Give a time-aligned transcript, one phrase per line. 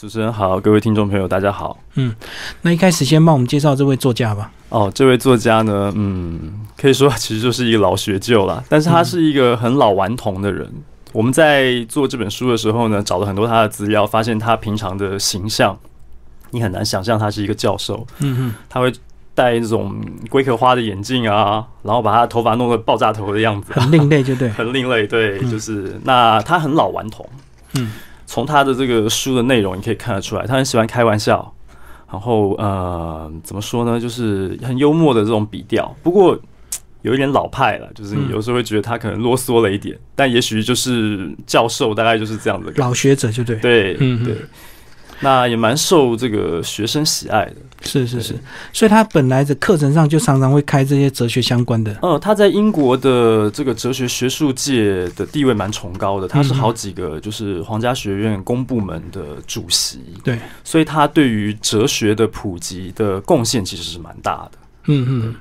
[0.00, 1.76] 主持人好，各位听众朋友，大家好。
[1.96, 2.14] 嗯，
[2.62, 4.52] 那一开始先帮我们介绍这位作家吧。
[4.68, 10.72] 哦，这位作家呢，嗯，可以说其实就是一个老学究了， 但是他是一个很老顽童的人。
[11.10, 15.76] 我们在做这本书的时候呢，找了很多他的资料，发现他平常的形象，
[16.52, 18.06] 你很难想象他是一个教授。
[18.20, 18.92] 嗯哼，他会
[19.34, 27.28] 戴那种龟壳花的眼镜啊，然后把他的头发弄得爆炸头的样子，很另类，就对， 很另类，对，就是那他很老顽童。
[27.74, 27.90] 嗯。
[28.30, 31.50] 从他的这个书的内容，你可以看得出来，他很喜欢开玩笑，
[32.12, 35.96] 然后呃，怎么说呢，就是很幽默的这种笔调。
[36.02, 36.38] 不过
[37.00, 44.36] 有一点老派了，就是你有时候会觉得他可能啰嗦了一点，但也许就是教授大概就是这样的老学者，就对，对，嗯，对。
[45.20, 48.34] 那也蛮受这个学生喜爱的，是是是，
[48.72, 51.96] 所以他本来的课程上就常常会开这些哲学相关的。
[52.02, 64.58] 嗯，他在英国的这个哲学学术界的地位蛮崇高的，他是好几个就是皇家学院公部门的主席，对，所以他对于哲学的普及的贡献其实是蛮大的。
[64.86, 65.34] 嗯嗯。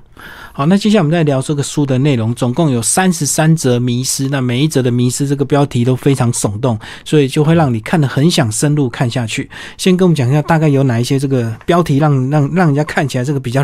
[0.54, 9.50] 好，那接下来我们再聊这个书的内容，总共有三十三则迷失，那每一则的迷失这个标题都非常耸动，所以就会让你看得很想深入看下去。
[9.78, 13.64] 先跟我们讲一下，大概有哪一些这个标题让让让人家看起来这个比较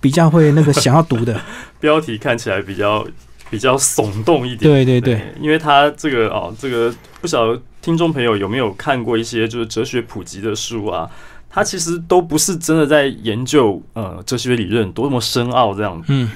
[0.00, 1.38] 比较会那个想要读的
[1.80, 3.06] 标题看起来比较
[3.50, 4.60] 比较耸动一点。
[4.60, 11.10] 对对对，因为他这个哦，这个不晓得听众朋友有没有看过一些就是哲学普及的书啊。
[11.52, 16.30] 他其实都不是真的在研究呃哲学理论多么深奥这样子，嗯，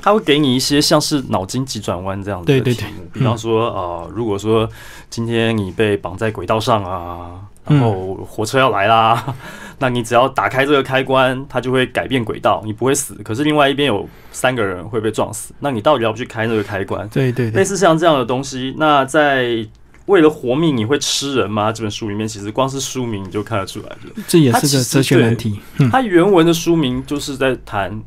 [0.00, 4.66] 他会给你一些像是脑筋急转弯这样子的题目，比方说呃，如果说
[5.10, 9.34] 今天你被绑在轨道上啊，然后火车要来啦，
[9.78, 13.14] 那你只要打开这个开关，它就会改变轨道，你不会死。
[13.22, 17.06] 可是另外一边有三个人会被撞死，那你到底要不去开那个开关？
[17.10, 19.66] 对对，类似像这样的东西，那在。
[20.06, 21.72] 为了活命，你会吃人吗？
[21.72, 23.96] 这本书里面其实光是书名你就看得出来了，
[24.28, 25.60] 这也是个哲学难题。
[25.90, 28.02] 它原文的书名就是在谈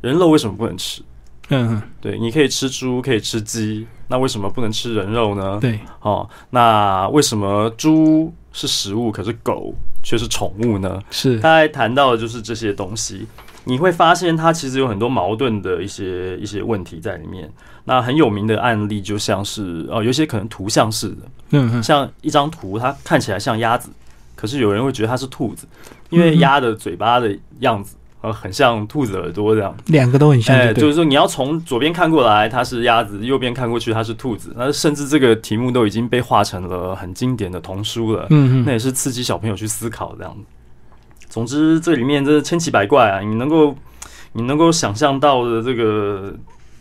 [0.00, 1.02] 人肉为什么不能吃。
[1.50, 5.58] 嗯，对，你可以吃猪，可以吃鸡，那为什么不能吃人肉呢？
[5.60, 11.02] 对，哦，那为什么猪是食物，可是狗却是宠物呢？
[11.10, 13.26] 是，他还谈到的就是这些东西。
[13.64, 17.50] 你会发现，它其实有很多矛盾的一些一些问题在里面。
[17.84, 21.16] 那很有名的案例，就像是哦，有些可能图像式的，
[21.50, 23.90] 嗯，像一张图，它看起来像鸭子，
[24.36, 25.66] 可是有人会觉得它是兔子，
[26.10, 30.54] 因为鸭的嘴巴的样子呃很像兔子耳朵这样，两个都很像。
[30.54, 34.54] 哎，就是说你要从左边看过来，它是鸭子；右边看过去，它是兔子。
[34.56, 38.26] 那甚至这个题目都已经被画成了很经典的童书了。
[38.30, 40.44] 嗯嗯，那也是刺激小朋友去思考这样子。
[41.30, 43.20] 总之，这里面真的千奇百怪啊！
[43.20, 43.74] 你能够，
[44.32, 46.34] 你能够想象到的这个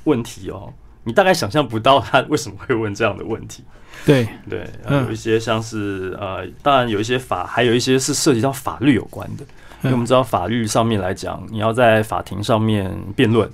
[0.06, 0.74] 问题哦，
[1.04, 3.64] 你大概想象不到他为什么会问这样的问题。
[4.06, 9.46] 对对，有一些像是呃，当然有一些法，还有一些是涉及到法律有关的。
[9.82, 13.50] 因为我们知道法律上面来讲，你要在法庭上面辩论，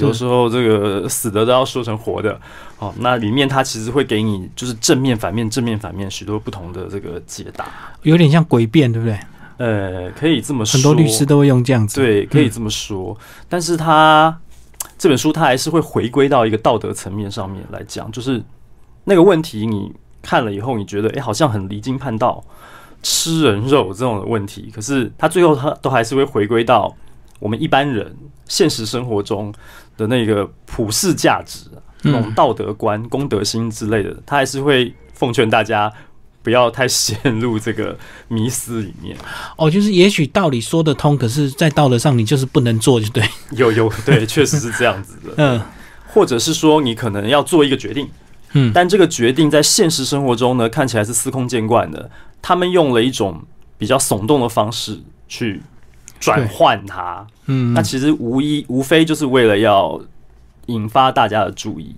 [0.00, 2.40] 有时候这个死的都要说成活的。
[2.78, 7.66] 哦，那里面它其实会给你就是正面、反面、正面、反面许多不同的这个解答，
[8.02, 9.18] 有点像诡辩，对不对？
[9.60, 12.00] 呃，可以这么说，很多律师都会用这样子。
[12.00, 13.14] 对，可以这么说。
[13.46, 14.34] 但是他
[14.96, 18.42] 这本书，他还是会回归到一个道德层面上面来讲，就是
[19.04, 22.42] 那个问题，你看了以后，你觉得哎，好像很离经叛道，
[23.02, 24.72] 吃人肉这种的问题。
[24.74, 26.96] 可是他最后他都还是会回归到
[27.38, 28.16] 我们一般人
[28.46, 29.52] 现实生活中
[29.98, 31.66] 的那个普世价值，
[32.00, 35.92] 那种道德观、公德心之类的，他还是会奉劝大家。
[36.42, 37.96] 不要太陷入这个
[38.28, 39.16] 迷思里面
[39.56, 43.22] 哦，就是也许道理说得通，可是，在道德上你就是不能做，就对。
[43.50, 45.34] 有有对， 确实是这样子的。
[45.36, 45.60] 嗯，
[46.06, 48.08] 或者是说你可能要做一个决定，
[48.52, 52.10] 嗯，但这个决定在现实生活中呢，看起来是司空见惯的。
[52.40, 53.42] 他们用了一种
[53.76, 54.98] 比较耸动的方式
[55.28, 55.60] 去
[56.18, 60.00] 转换它，嗯，那其实无一无非就是为了要
[60.66, 61.94] 引发大家的注意。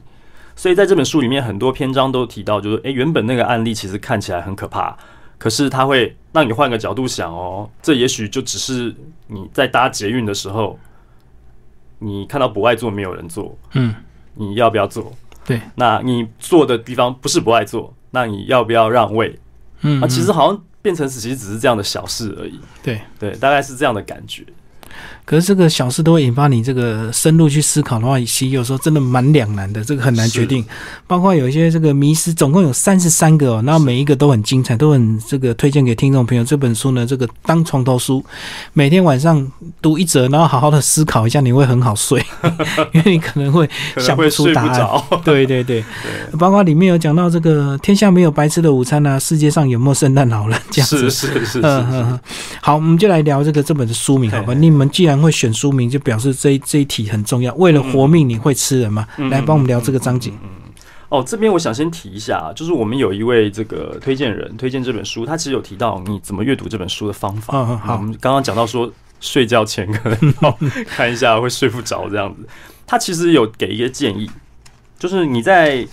[0.63, 4.97] 所以在这本书里面，很多篇章都提到，就是诶，原本那个案例其实看起来很可怕，
[5.37, 8.95] 可是它会让你换个角度想哦，这也许就只是
[9.27, 10.79] 你在搭捷运的时候，
[11.99, 13.93] 你看到不爱坐没有人坐，嗯，
[14.35, 15.13] 你要不要坐？
[15.45, 19.37] 对，那你坐的地方不是不爱坐，那你要不要让位？
[19.81, 22.61] 嗯，啊，其实好像变成其实只是这样的小事而已。
[22.85, 24.47] 对对，大概是这样的感觉。
[25.25, 30.65] 可是这个小事都会引发你这个深入去思考的话，其实有时候真的蛮两难的，这个很难决定。
[31.07, 36.43] 包括有一些这个迷失，总共有三十三个哦，那每一个都很精彩，都很这个推荐给听众朋友。
[36.45, 38.25] 这本书呢，这个当床头书，
[38.73, 39.47] 每天晚上
[39.81, 42.23] 读一则，然后好好的思考一下，你会很好睡，
[42.93, 43.69] 因为你可能会
[43.99, 45.03] 想不出答案。
[45.25, 45.85] 对对对，
[46.39, 51.09] 包括里面有讲到这个天下没有白吃的午餐啊，世界上有没有圣诞老人这样子？
[51.09, 52.21] 是是是，嗯嗯。
[52.61, 54.53] 好，我们就来聊这个这本的书名，好吧？
[54.55, 57.55] 你们既然会选书名，就表示这这一题很重要。
[57.55, 59.07] 为了活命，你会吃人吗？
[59.31, 60.31] 来帮我们聊这个章节。
[60.43, 60.49] 嗯，
[61.09, 67.53] 哦，这边我想先提一下，就是我们有一位这个推荐人推荐这本书，他其实有提到你怎么阅读这本书的方法。
[67.57, 68.91] 嗯好，我们刚刚讲到说
[69.21, 72.49] 睡觉前可能要看一下会睡不着这样子，
[72.87, 74.31] 他其实有给一个建议，
[74.99, 75.87] 就是你在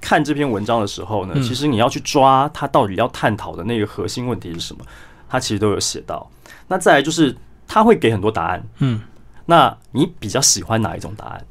[0.00, 4.84] 看这篇文章的时候呢，其实你要去抓他到底要探讨的那个核心问题是什么，
[5.28, 6.28] 他其实都有写到。
[6.68, 7.34] 那再来就是
[7.68, 9.00] 他会给很多答案，嗯。
[9.46, 11.46] 那你比较喜欢哪一种答案？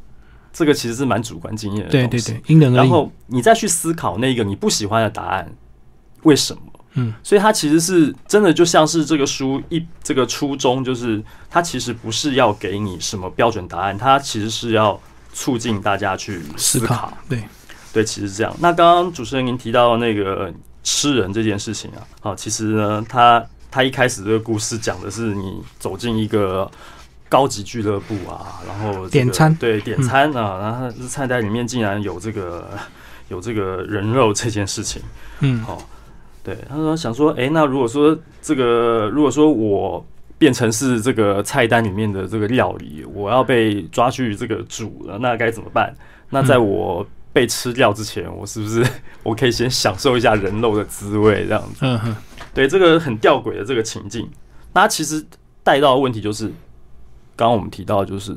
[0.51, 2.07] 这个其实是蛮主观经验的东西。
[2.07, 2.75] 对对对，因人而异。
[2.75, 5.51] 然后你再去思考那个你不喜欢的答案，
[6.23, 6.61] 为什么？
[6.93, 14.99] 嗯，所以它其实是真的，就像是这个书一这个初衷，就是它其实不是要给你什么标准答案，它其实是要
[15.31, 17.15] 促进大家去思考。
[17.29, 17.43] 对
[17.93, 18.55] 对，其实是这样。
[18.59, 20.51] 那刚刚主持人您提到那个
[20.83, 23.43] 吃人这件事情啊，好，其实呢，他
[23.77, 26.69] 他一开始这个故事讲的是你走进一个。
[27.29, 32.69] 高级俱乐部啊，然后点餐对点餐啊，然后这菜单里面竟然有这个
[33.27, 35.01] 有这个人肉这件事情，
[35.41, 35.77] 嗯，好，
[36.41, 40.05] 对，他说想说，哎，那如果说这个如果说我
[40.37, 45.93] 变成是这个菜单里面的这个料理，我要被抓去这个煮了，那该怎么办？
[46.29, 48.87] 那在我被吃掉之前，我是不是
[49.21, 51.45] 我可以先享受一下人肉的滋味？
[51.45, 52.15] 这样子，嗯哼，
[52.57, 54.29] 对，这个很吊诡的这个情境，
[54.73, 55.25] 那其实
[55.63, 56.51] 带到的问题就是。
[57.39, 58.35] 刚刚我们提到，就是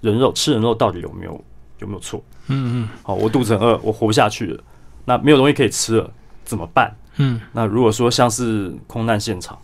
[0.00, 1.44] 人肉吃人肉到底有没有
[1.78, 2.20] 有没有错？
[2.48, 2.88] 嗯嗯。
[3.04, 4.60] 好，我肚子很饿，我活不下去了，
[5.04, 6.10] 那没有东西可以吃了，
[6.44, 6.92] 怎么办？
[7.18, 7.40] 嗯。
[7.52, 9.56] 那如果说像是空难现场，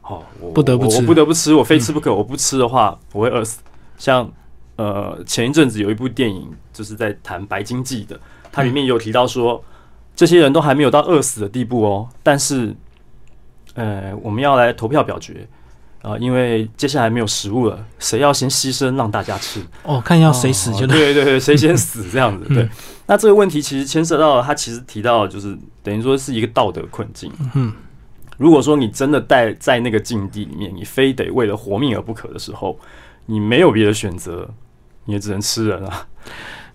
[0.00, 2.14] 好，我不得不吃，我不得不吃，我非吃不可。
[2.14, 3.60] 我不吃的话，我会饿死。
[3.98, 4.32] 像
[4.76, 8.18] 呃，前一阵子有一部电影，就是在谈白经济的，
[8.50, 9.62] 它里面有提到说，
[10.16, 12.74] 这些人都还没有到饿死的地步哦，但是
[13.74, 15.46] 呃，我们要来投票表决。
[16.02, 19.58] 啊，因为接下来没有食物了，谁要先牺牲让大家吃？
[19.84, 22.44] 哦，看要谁死就对对对， 谁先死这样子。
[22.52, 22.68] 对，
[23.06, 27.32] 那这个问题其实牵涉到他其实提到就是等于说是一个道德困境。
[27.54, 27.72] 嗯，
[28.36, 32.78] 如果说你真的待在那个境地里面，你非得为了活命而不可的时候，
[33.24, 34.46] 你没有别的选择，
[35.06, 36.06] 你也只能吃人啊。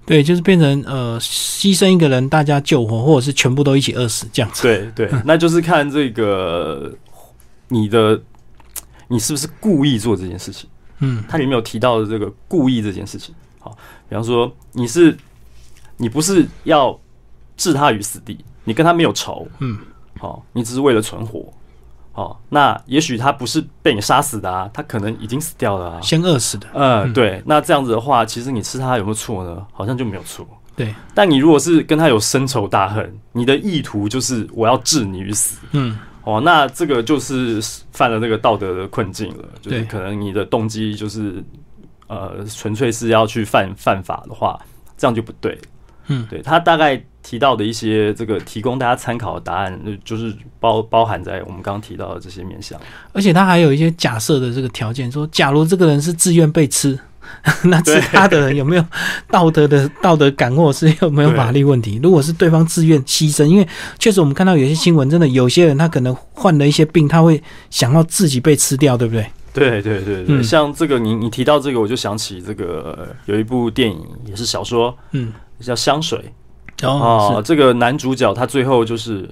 [0.10, 4.64] 对，就是变成呃牺牲一个人，大家救活，或者是全部都一起饿死这样子。
[4.64, 6.94] 对对，那就是看这个
[7.70, 8.20] 你的。
[9.12, 10.70] 你是不是故意做这件事情？
[11.00, 13.34] 嗯，它里面有提到的这个故意这件事情？
[13.58, 13.76] 好，
[14.08, 15.18] 比方说你是
[15.98, 16.96] 你不是要
[17.58, 19.80] 置他于死地，你跟他没有仇，嗯，
[20.20, 21.52] 好，你只是为了存活，
[22.12, 26.68] 好，那也许他不是被你杀死的啊，他可能已经死掉了啊，先饿死的。
[26.74, 29.66] 嗯，对，那这样子的话，其实你吃他有没有错呢？
[29.72, 30.46] 好像就没有错。
[30.76, 35.98] 对，但你如果是跟他有深仇大恨，你的意图就是我要置你于死，嗯。
[36.26, 37.60] 哦，那这个就是
[37.92, 41.44] 犯了那个道德的困境了，就是可能你的动机就是
[42.08, 44.60] 呃，纯粹是要去犯犯法的话，
[44.98, 45.58] 这样就不对。
[46.10, 52.80] 嗯，对他大概提到的一些这个提供大家参考的答案，就是包包含在我们刚刚提到的这些面向。
[53.14, 57.00] 而且他还有一些假设的这个条件，说假如这个人是自愿被吃。
[57.66, 58.84] 那其他的人有没有
[59.30, 62.00] 道德的道德感，或者是有没有法律问题？
[62.02, 63.68] 如果是对方自愿牺牲，因为
[64.00, 67.40] 确实我们看到有些新闻，真的有些人他可能患了一些病，他会
[67.70, 69.24] 想要自己被吃掉，对不对？
[69.54, 75.32] 对对对对，像这个你你提到这个，我就想起这个有一部电影也是小说，嗯，
[75.66, 76.34] 叫《香水》
[76.88, 79.30] 哦，这个男主角他最后就是。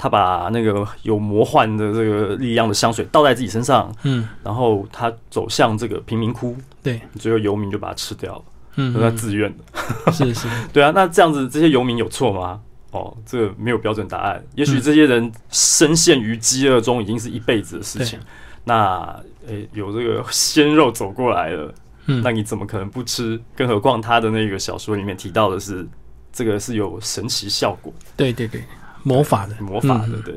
[0.00, 8.44] 他把那个有魔幻的这个力量的香水倒在自己身上，嗯，然后他走向这个贫民窟，对，最后游民就把它吃掉了，
[8.76, 12.60] 嗯，他自愿的，是是， 对啊，那这样子这些游民有错吗？
[12.92, 18.20] 哦，这个没有标准答案，也许这些人深陷于饥饿中已经是一辈子的事情，
[18.62, 21.74] 那诶有这个鲜肉走过来了，
[22.08, 23.40] 嗯，那你怎么可能不吃？
[23.56, 25.86] 更何况他的那个小说里面提到的是，
[26.32, 28.62] 这个是有神奇效果，对对对。
[29.04, 30.34] 魔法的，魔法的，对。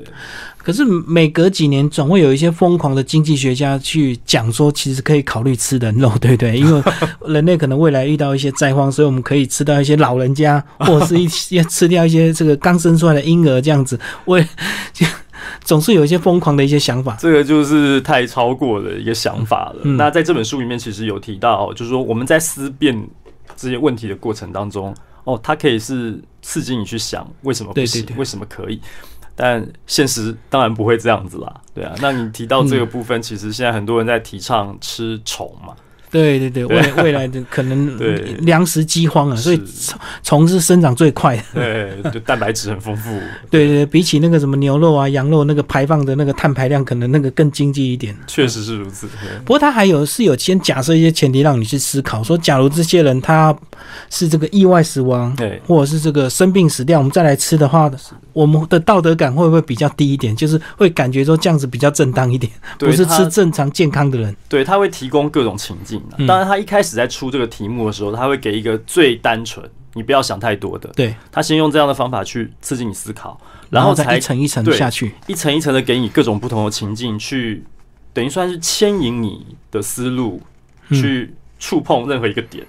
[0.58, 6.56] 可是每隔几年，总会有一些疯狂的经济学家去讲说，其实可以考虑吃人肉，对不对？
[6.60, 6.82] 因为
[7.26, 14.46] 人类可能未来遇到一些灾荒，所以我们可以吃到一些老人家，或者是一些吃掉一些这个刚生出来的婴儿，这样子为
[15.64, 17.16] 总是有一些疯狂的一些想法。
[17.20, 19.82] 这个就是太超过的一个想法了。
[19.84, 23.08] 那在这本书里面，其实有提到，就是说我们在思辨
[23.56, 28.80] 这些问题的过程当中，哦，它可以是刺激你去想为什么不行，为什么可以。
[29.36, 31.96] 但现实当然不会这样子啦，对啊。
[32.02, 35.74] 那你提到这个部分，其实现在很多人在提倡吃虫嘛。
[36.12, 37.98] 对对对，未未来的可能
[38.46, 39.58] 粮食饥荒啊，所以
[40.22, 41.44] 虫虫是生长最快的。
[41.54, 43.18] 对，就蛋白质很丰富。
[43.50, 48.16] 对对，比起那个什么牛肉啊、羊肉，那个排放的那个碳排量，可能那个更经济一点。
[48.28, 49.08] 确实是如此。
[49.46, 53.56] 不过他还有是有先假设一些前提让你去思考，说假如这些人他
[54.10, 57.90] 是这个意外死亡，对，或者是这个生病死掉，我们再来吃的话，
[58.34, 60.36] 我们的道德感会不会比较低一点？
[60.36, 64.36] 就是会感觉说这样子比较正当一点，不是吃正常健康的人。
[64.50, 66.01] 对他会提供各种情境。
[66.28, 70.90] 当然，他一开始在出这个题目的时候，他会给一个最单纯，你不要想太多的。
[70.96, 73.40] 对他先用这样的方法去刺激你思考，
[73.70, 77.64] 然后才一层一层下去，一层一层的给你各种不同的情境，去
[78.14, 80.42] 等于算是牵引你的思路，
[80.90, 82.66] 去触碰任何一个点。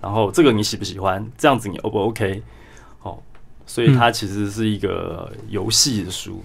[0.00, 1.26] 然后这个你喜不喜欢？
[1.38, 2.42] 这样子你 O 不 OK？
[3.02, 3.18] 哦，
[3.66, 6.44] 所以它其实是一个游戏的书。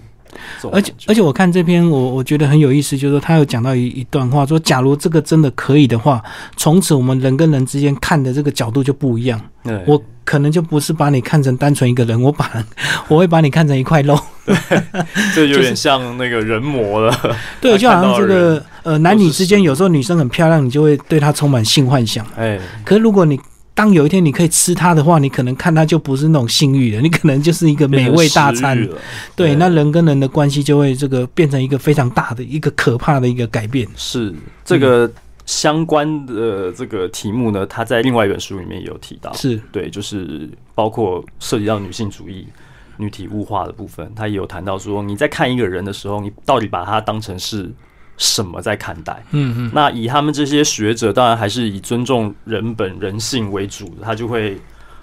[0.72, 6.22] 而且而且我看这篇，我我觉得很有意思，就是说他有讲到一一段话，说假如这个真的可以的话，
[6.56, 9.40] 从此我们人跟人之间看的这个角度就不一样。
[9.86, 12.50] 我可能就不是把你看成单纯一个人，我把
[13.08, 14.18] 我会把你看成一块肉。
[14.46, 14.56] 对，
[15.34, 17.36] 这有点像那个人魔了。
[17.60, 22.24] 对， 就好像这个呃男女之间，有时候女生很漂亮，你就会对她充满性幻想。
[22.36, 23.38] 哎，可是如果你
[23.80, 28.78] 当有一天你可以吃它的话，你可能看它就不是那种性欲了，你可能就是一个美味大餐。
[29.34, 33.88] 对，那人跟人的关系就会这个变成一个非常大的一个可怕的一个改变。
[33.96, 34.34] 是
[34.66, 35.10] 这个
[35.46, 39.32] 相关的这个题目呢，他在另外一本书里面也有提到。
[39.32, 42.46] 是对，就是包括涉及到女性主义、
[42.98, 47.72] 女体物化的部分，他也有谈到说，你在看一个人的时候，你到底把他当成是。
[48.20, 49.24] 什么在看待？
[49.30, 54.60] 嗯嗯，那以他们这些学者，当然还是以尊重人本人性为主，他就会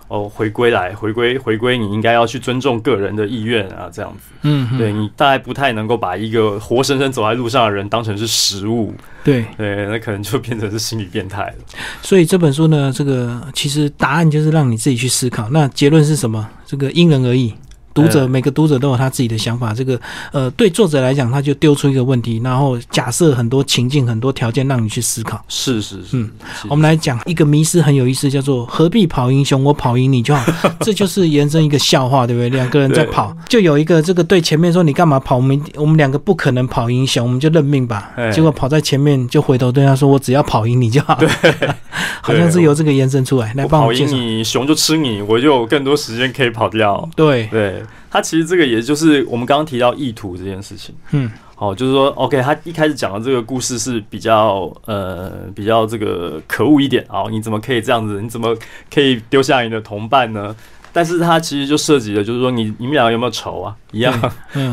[0.07, 4.29] 哦回归来，回归回归，你应该要去尊重个人的意愿啊，这样子。
[4.43, 8.93] 嗯，对你大概不太能够把一个活生生走在路上的人当成是食物。
[9.23, 11.55] 对对，那可能就变成是心理变态了。
[12.03, 15.49] 所以这本书呢，这个其实答案就是让你自己去思考。
[15.49, 16.47] 那结论是什么？
[16.67, 17.51] 这个因人而异。
[17.97, 19.99] 读者每个读者都有他自己的想法，这个
[20.31, 25.43] 呃，对作者来讲，他就丢出一个问题，然后假设很多情境、很多条件让你去思考。
[25.47, 26.29] 是是是，嗯，
[26.69, 30.53] 我们来讲一个迷失很有意思，叫做何必跑英雄，我跑赢你就好。
[30.81, 32.49] 这就是延伸一个笑话，对不对？
[32.49, 35.37] 两个人在跑，就有一个这个对前面说你干嘛跑？
[35.37, 38.11] 我们我们两个不可能跑英雄，我们就认命吧。
[38.31, 41.27] 结果跑在前面就回头对他说：“我只要跑赢你就好。”对，
[42.21, 47.07] 好像是由这个延伸出来来帮我跑赢你，熊就吃你，我就有更多时间可以跑掉。
[47.15, 47.83] 对对。
[48.09, 58.21] 他其实这个也就是我们刚刚提到意图这件事情，嗯，好，就是说，OK，他一开始讲的这个故事是比较呃比较这个可恶一点啊，你怎么可以这样子？
[58.21, 58.55] 你怎么
[58.93, 60.55] 可以丢下你的同伴呢？
[60.93, 63.75] 但是他其实就涉及了，就是说，你你们两个有没有仇啊？
[63.91, 64.13] 一样，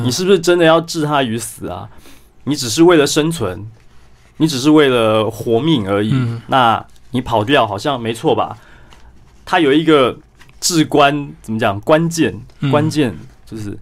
[0.02, 1.88] 你是不是真的要置他于死啊？
[2.44, 3.66] 你只是为了生存，
[4.36, 6.14] 你只是为了活命而已。
[6.46, 8.56] 那你跑掉好像没错吧？
[9.44, 10.18] 他有一个。
[10.64, 11.78] 至关怎么讲？
[11.82, 12.34] 关键
[12.70, 13.78] 关键就是，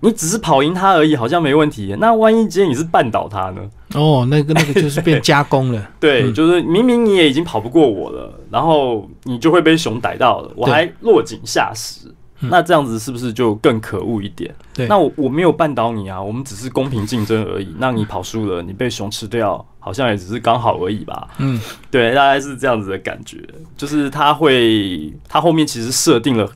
[0.00, 1.96] 你只是跑赢他而已，好像没问题。
[1.98, 3.62] 那万一今天你是绊倒他呢？
[3.94, 5.82] 哦，那个那个就是变加工了。
[5.98, 12.12] 对，就是明明你也已经跑不过我了，然后你就会被熊逮到了，我还落井下石。
[12.40, 14.54] 那这样子是不是就更可恶一点？
[14.74, 17.74] 对，那我我没有绊倒你啊，我们只是公平竞争而已。
[17.78, 21.28] 那你跑输了，你被熊吃掉，好像也只是刚好而已吧？
[21.38, 21.60] 嗯，
[21.92, 23.38] 对，大概是这样子的感觉。
[23.76, 26.50] 就是他会，他后面其实设定了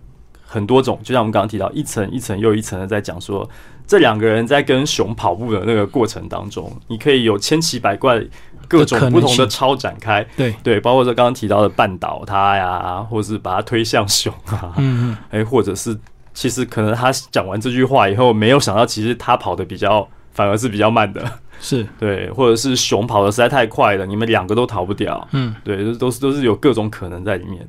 [0.45, 3.49] 很多种，就像我们刚刚提到，一层一层又一层的在讲说，
[3.87, 8.21] 这两个人在跟熊跑步的那个过程当中，你可以有千奇百怪。
[8.69, 15.99] 各种不同的超展开，对对，包括说刚刚提到的绊倒他呀，或者是把他推向熊啊，嗯嗯， 哎，或者是
[16.35, 21.21] 其实可能他讲完这句话以后，没有想到其实他跑的比较反而是比较慢的，
[21.61, 27.65] 是对，或者是熊跑的实在太快了，你们两个都逃不掉，嗯，对，都都是都是有各种可能在里面，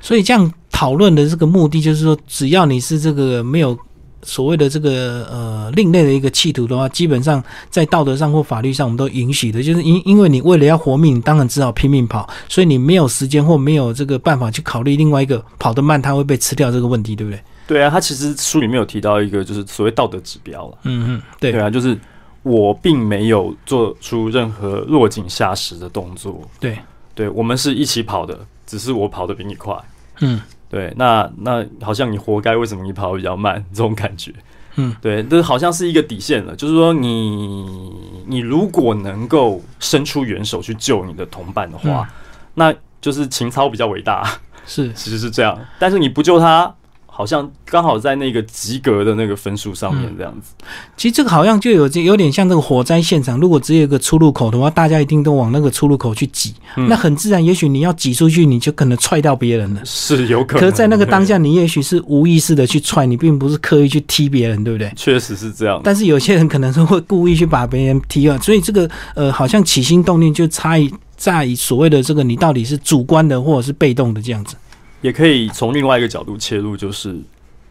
[0.00, 3.78] 所以这样讨论的这个目的就是说，只要你是这个没有。
[4.26, 9.62] 所谓的这个呃另类的一个企图的话，基本上在道德上或法律上，我们都允许的。
[9.62, 17.38] 就是因因为你为了要活命，当然只好拼命跑，所以你没有时间或没有这个办法去考虑另外一个跑得慢它会被吃掉这个问题，对不对？
[17.66, 20.78] 对啊，他其实书里面有提到一个就是所谓道德指标了。
[20.84, 21.94] 嗯嗯，对对啊，就是
[22.44, 26.40] 我并没有做出任何落井下石的动作。
[26.60, 26.78] 对
[27.12, 29.76] 对，我们是一起跑的，只是我跑得比你快。
[30.20, 30.40] 嗯。
[30.70, 33.64] 对，那那好像你活该，为什么你跑得比较慢？
[33.72, 34.32] 这种感觉，
[34.74, 37.92] 嗯，对，这好像是一个底线了，就是说你
[38.26, 42.10] 你如果能够伸出援手去救你的同伴的话，
[42.54, 44.28] 那就是情操比较伟大，
[44.66, 46.74] 是， 其实是这样，但是你不救他。
[47.16, 50.52] 好像刚好在那个及格的那个分数上面这样子。
[50.96, 56.52] 其实这个好像就有有点像这个火灾现场，如果只有一个出入口的话，大家一定都往那个出入口去挤，
[56.88, 59.80] 那很自然，也许你要挤出去，你就可能踹到别人了。
[59.84, 60.60] 是有可能。
[60.60, 64.92] 可是，在那个当下，你也许是无意识的去踹，你并不是刻意去踢别人，对不对？
[64.96, 65.80] 确实是这样。
[65.84, 74.56] 但是有些人可能是会故意去把别人踢了，所以这个呃，好像起心动念就差异在所谓的这个你到底是主观的或者是被动的这样子。
[75.04, 77.14] 也可以从另外一个角度切入，就是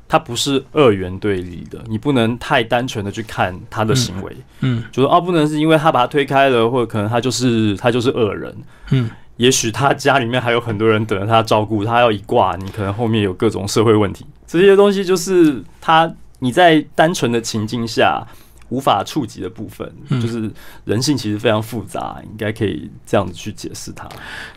[0.07, 8.55] 它不是二元对立的，你不能太单纯的去看他的行为，嗯，就是哦，不能是因为他把他推开了，或者可能他就是他就是恶人，
[8.91, 18.23] 嗯，也许他家里面还有很多人等着他照顾，他要一挂，你可能后面有各种社会问题，这些东西就是他你在单纯的情境下。
[18.69, 19.91] 无法触及的部分，
[20.21, 20.49] 就是
[20.85, 24.07] 人性其实非常复杂，应该可以这样子去解释它。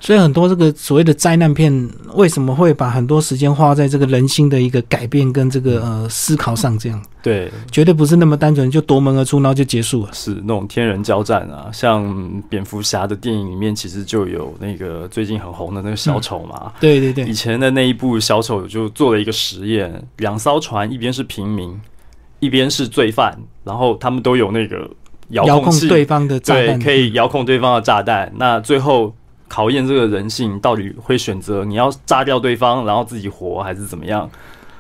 [0.01, 6.77] 所以很多这个所谓的灾难片，为什么会把很多时间花在这个人心的一个改变跟这个呃思考上？
[6.79, 10.13] 这样对，绝对不是那么单纯就夺门而出，然后就结束了。
[10.13, 16.73] 是那种天人交战啊，像蝙蝠侠的电影里面，其实就有那个最近很红的那个小丑嘛。
[16.79, 21.79] 对对对，以前的那一部小丑就做了一个实验，两艘船一边是平民。
[22.40, 24.88] 一边是罪犯，然后他们都有那个
[25.31, 28.33] 遥控对方的炸弹，可以遥控对方的炸弹。
[28.37, 29.14] 那最后
[29.49, 34.31] 考验这个人性，到底会选择你要炸掉对方，然后自己活，还是怎么样？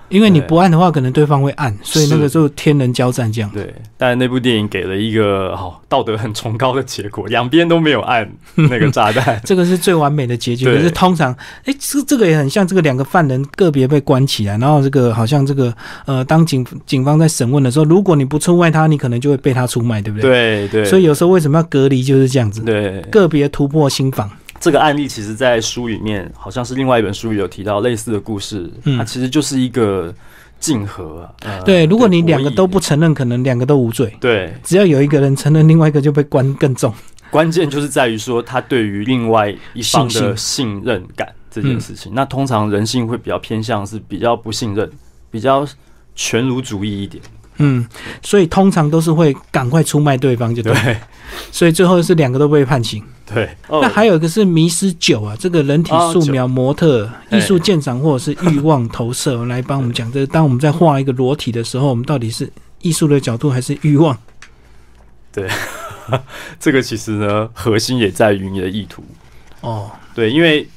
[0.08, 3.50] 因为你不按的话，可能对方会按，所以那个就天人交战这样。
[3.50, 10.64] 对，但那部电影给了一个哦道德很崇高的结果，两边都没有按 那个炸弹， 这个是最完美的结局。
[10.66, 11.34] 可是通常，
[11.64, 20.68] 哎，这这个也很像这个两个犯人个别被关起来，然后这个好像这个呃，当警警方在审问的时候，如果你不出卖他，你可能就会被他出卖，对不对？
[20.68, 20.84] 对对。
[20.84, 22.60] 所以有时候为什么要隔离，就是这样子。
[22.62, 24.30] 对，个别突破心防。
[24.66, 30.12] 这个案例其实，在书里面好像是另外一本书有提到类似的故事，嗯它其实就是一个。
[30.58, 34.10] 竞合啊，对，如果你两个都不承认，可能两个都无罪。
[34.18, 36.92] 对，只要有一个人承认，另外一个就被关更重。
[37.30, 42.10] 关键就是在于说，他对于另外一方的信任感这件事情。
[42.14, 44.90] 那通常人性会比较偏向是比较不信任，
[45.30, 45.64] 比较
[46.14, 47.22] 全儒主义一点。
[47.58, 47.86] 嗯，
[48.22, 50.74] 所以通常都是会赶快出卖对方，就对。
[51.52, 53.04] 所以最后是两个都被判刑。
[53.34, 60.26] 对，那还有一个是迷失九啊，这个人体素描模特艺术鉴赏或者是欲望投射，来帮我们讲这个。
[60.28, 62.48] 当我们在画一个裸体的时候，我们到底是
[62.82, 64.16] 艺术的角度还是欲望？
[65.32, 65.50] 对，
[66.60, 69.02] 这个其实呢，核心也在于你的意图。
[69.60, 70.68] 哦，对，因为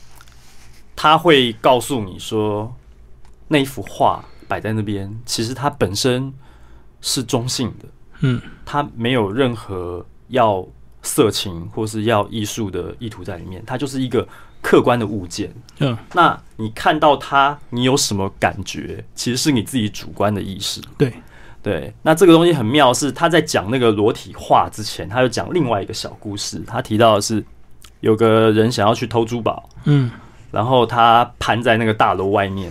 [0.95, 2.75] 他会告诉你说，
[3.47, 6.33] 那一幅画摆在那边，其实它本身
[6.99, 7.87] 是中性的。
[8.21, 10.67] 嗯，它没有任何要。
[11.01, 14.27] 色情或是要艺术的意图在里面，它就是一个
[14.61, 15.49] 客观的物件。
[15.79, 19.03] 嗯，那你看到它，你有什么感觉？
[19.15, 20.81] 其实是你自己主观的意识。
[20.97, 21.13] 对，
[21.63, 21.93] 对。
[22.01, 26.61] 那这个东西很妙，是他在讲那个裸体画之前，他又讲另外一个小故事。
[26.67, 27.41] 他提到的是，
[28.01, 30.11] 有个人想要去偷珠宝，嗯，
[30.51, 32.69] 然后他盘在那个大楼外面，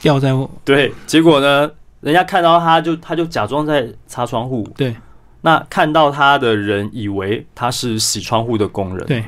[0.00, 0.32] 吊在
[0.64, 1.70] 对，结果呢，
[2.00, 4.96] 人家看到他就他就假装在擦窗户，对。
[5.42, 9.24] 那看到他的人以为他是洗窗户的工人，对。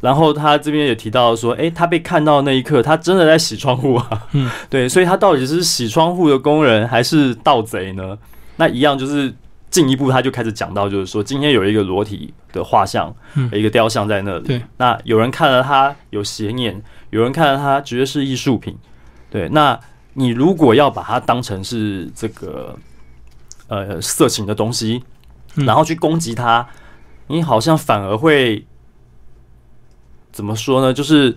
[0.00, 4.26] 然后他这边也提到说，诶，他被看到那一刻，他真的在洗窗户啊。
[4.32, 4.86] 嗯， 对。
[4.86, 8.18] 所以他到底是洗窗户的工人还是盗贼呢？
[8.56, 9.34] 那一样就是
[9.70, 13.10] 进一步，他就开始讲到，就是说今天有一个裸体的画像，
[13.50, 14.46] 一个雕像在那里。
[14.46, 14.62] 对。
[14.76, 18.76] 那有人看了他有邪念，有人看了他觉得是艺术品。
[19.30, 19.48] 对。
[19.48, 19.80] 那
[20.12, 22.78] 你如果要把它当成是这个
[23.68, 25.02] 呃色情的东西。
[25.56, 26.68] 然后去攻击他，
[27.28, 28.66] 你好像反而会
[30.32, 30.92] 怎么说呢？
[30.92, 31.36] 就是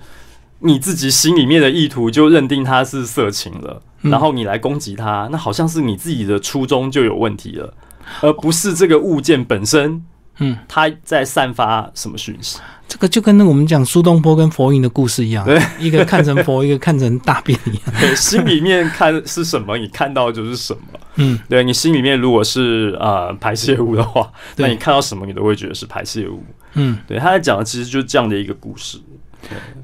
[0.60, 7.74] 你自己心里面的意图就认定他是色情了，然后你来攻击他，那好像是你自己的初衷就有问题了，
[8.22, 10.04] 而不是这个物件本身。
[10.40, 12.60] 嗯，他在散发什么讯息？
[12.88, 17.82] 这个就跟那我们讲苏东坡跟佛印的故事一样，对，一个看成佛， 一个看成大便一样。
[18.00, 21.00] 对，心里面看是什么，你看到就是什么。
[21.16, 26.42] 嗯，对你心里面如果是呃排泄物的话，那你看到什么你都会觉得是排泄物。
[26.76, 29.00] 嗯，对，他在讲的其实就是这样的一个故事，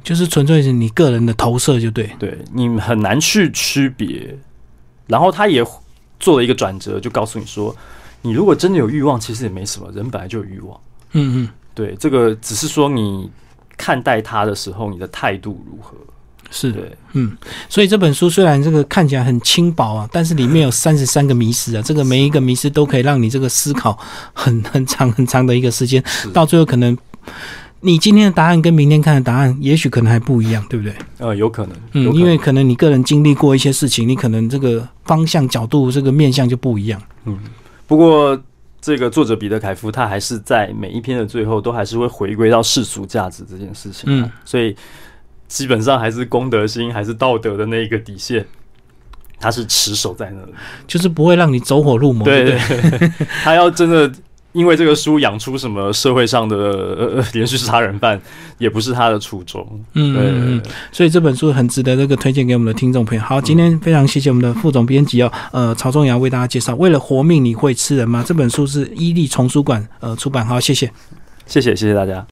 [0.04, 2.10] 就是纯粹是你个人的投射，就对。
[2.20, 4.38] 对你很难去区别，
[5.08, 5.66] 然后他也
[6.20, 7.76] 做了一个转折，就告诉你说，
[8.24, 10.80] 你如果真的有欲望，其实也没什么，人本来就有欲望。
[11.12, 13.30] 嗯嗯，对，这个只是说你
[13.78, 15.96] 看待他的时候，你的态度如何。
[16.50, 16.82] 是的，
[17.14, 17.36] 嗯，
[17.68, 23.98] 所以这本书虽然这个看起来很轻薄啊，但是里面有 三十三个迷失啊，这个每一个迷失都可以让你这个思考
[24.34, 26.96] 很 很长很长的一个时间，到最后可能
[27.80, 30.96] 你今天的答案跟明天看的答案，也许可能还不一样，对不对？
[31.18, 37.02] 呃，有可能，嗯，因为可能你个人经历过一些事情，你可能这个方向、角度、这个面向就不一样。
[37.26, 37.36] 嗯，
[37.94, 38.42] 不过
[38.82, 44.76] 这个作者彼得凯夫他还是在每一篇的最后都还是会回归到世俗价值这件事情，嗯，所以。
[45.46, 48.44] 基本上还是公德心，还是道德的那一个底线，
[49.40, 50.54] 他是持守在那里，
[50.88, 52.26] 就是不会让你走火入魔。
[52.26, 52.58] 对，
[53.44, 54.12] 他要真的
[54.54, 58.20] 因为这个书养出什么社会上的呃 连续杀人犯，
[58.58, 59.68] 也不是他的初衷。
[59.94, 60.62] 嗯嗯，
[60.92, 63.24] 所以这本书很值得这个推荐给我们的听众朋友。
[63.24, 70.46] 好，今天非常谢谢我们的副总编辑哦，呃，曹仲阳为大家介绍《为了活命你会吃人吗》这本书是伊利丛书馆呃出版。
[70.46, 70.92] 好，谢谢，
[71.46, 72.26] 谢谢，谢谢大家。